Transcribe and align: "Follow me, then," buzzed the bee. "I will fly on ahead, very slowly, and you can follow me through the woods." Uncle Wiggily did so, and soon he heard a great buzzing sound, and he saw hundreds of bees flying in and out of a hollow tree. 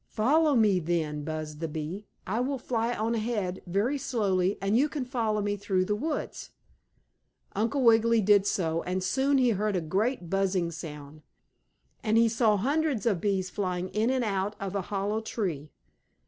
"Follow 0.09 0.55
me, 0.55 0.79
then," 0.79 1.23
buzzed 1.23 1.59
the 1.59 1.67
bee. 1.67 2.07
"I 2.25 2.39
will 2.39 2.57
fly 2.57 2.91
on 2.95 3.13
ahead, 3.13 3.61
very 3.67 3.99
slowly, 3.99 4.57
and 4.59 4.75
you 4.75 4.89
can 4.89 5.05
follow 5.05 5.43
me 5.43 5.55
through 5.55 5.85
the 5.85 5.95
woods." 5.95 6.49
Uncle 7.55 7.83
Wiggily 7.83 8.19
did 8.19 8.47
so, 8.47 8.81
and 8.81 9.03
soon 9.03 9.37
he 9.37 9.51
heard 9.51 9.75
a 9.75 9.79
great 9.79 10.27
buzzing 10.27 10.71
sound, 10.71 11.21
and 12.01 12.17
he 12.17 12.27
saw 12.29 12.57
hundreds 12.57 13.05
of 13.05 13.21
bees 13.21 13.51
flying 13.51 13.89
in 13.89 14.09
and 14.09 14.23
out 14.23 14.55
of 14.59 14.73
a 14.73 14.81
hollow 14.89 15.21
tree. 15.21 15.69